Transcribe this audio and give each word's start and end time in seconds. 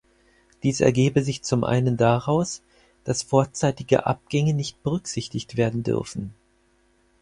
Dies 0.63 0.81
ergebe 0.81 1.21
sich 1.21 1.43
zum 1.43 1.63
einen 1.63 1.95
daraus, 1.95 2.63
dass 3.03 3.21
vorzeitige 3.21 4.07
Abgänge 4.07 4.55
nicht 4.55 4.81
berücksichtigt 4.81 5.57
werden 5.57 5.83
dürfen. 5.83 6.33